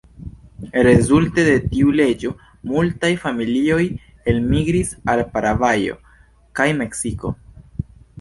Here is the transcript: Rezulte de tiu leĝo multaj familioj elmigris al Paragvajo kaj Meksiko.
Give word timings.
Rezulte 0.85 1.43
de 1.47 1.51
tiu 1.73 1.91
leĝo 1.99 2.31
multaj 2.71 3.11
familioj 3.25 3.83
elmigris 4.33 4.95
al 5.13 5.21
Paragvajo 5.35 5.99
kaj 6.61 6.67
Meksiko. 6.81 7.33